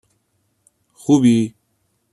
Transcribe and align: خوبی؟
خوبی؟ 0.93 1.55